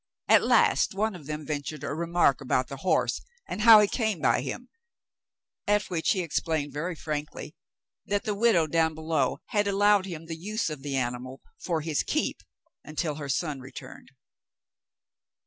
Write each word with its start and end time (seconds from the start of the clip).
At 0.27 0.41
last 0.43 0.95
one 0.95 1.13
of 1.13 1.27
them 1.27 1.45
ventured 1.45 1.83
a 1.83 1.93
remark 1.93 2.41
about 2.41 2.69
the 2.69 2.77
horse 2.77 3.21
and 3.47 3.61
how 3.61 3.79
he 3.81 3.87
came 3.87 4.19
by 4.19 4.41
him, 4.41 4.67
at 5.67 5.91
which 5.91 6.13
he 6.13 6.21
explained 6.21 6.73
very 6.73 6.95
frankly 6.95 7.55
that 8.07 8.23
the 8.23 8.33
widow 8.33 8.65
down 8.65 8.95
below 8.95 9.41
had 9.49 9.67
allowed 9.67 10.07
him 10.07 10.25
the 10.25 10.35
use 10.35 10.71
of 10.71 10.81
the 10.81 10.95
animal 10.95 11.39
for 11.59 11.81
his 11.81 12.01
keep 12.01 12.41
until 12.83 13.13
her 13.21 13.29
son 13.29 13.59
returned. 13.59 14.09